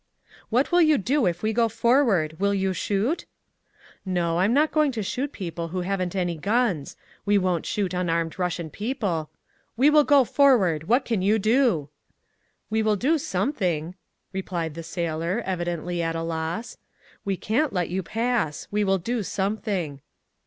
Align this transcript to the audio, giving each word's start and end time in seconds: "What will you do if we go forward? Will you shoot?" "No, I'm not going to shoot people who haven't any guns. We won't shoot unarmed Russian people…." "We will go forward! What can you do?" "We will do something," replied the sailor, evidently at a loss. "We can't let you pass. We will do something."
"What 0.49 0.71
will 0.71 0.81
you 0.81 0.97
do 0.97 1.27
if 1.27 1.43
we 1.43 1.53
go 1.53 1.69
forward? 1.69 2.39
Will 2.39 2.55
you 2.55 2.73
shoot?" 2.73 3.27
"No, 4.03 4.39
I'm 4.39 4.51
not 4.51 4.71
going 4.71 4.91
to 4.93 5.03
shoot 5.03 5.31
people 5.31 5.67
who 5.67 5.81
haven't 5.81 6.15
any 6.15 6.37
guns. 6.39 6.97
We 7.23 7.37
won't 7.37 7.67
shoot 7.67 7.93
unarmed 7.93 8.39
Russian 8.39 8.71
people…." 8.71 9.29
"We 9.77 9.91
will 9.91 10.03
go 10.03 10.23
forward! 10.23 10.87
What 10.87 11.05
can 11.05 11.21
you 11.21 11.37
do?" 11.37 11.89
"We 12.71 12.81
will 12.81 12.95
do 12.95 13.19
something," 13.19 13.93
replied 14.33 14.73
the 14.73 14.81
sailor, 14.81 15.43
evidently 15.45 16.01
at 16.01 16.15
a 16.15 16.23
loss. 16.23 16.77
"We 17.23 17.37
can't 17.37 17.71
let 17.71 17.89
you 17.89 18.01
pass. 18.01 18.67
We 18.71 18.83
will 18.83 18.97
do 18.97 19.21
something." 19.21 20.01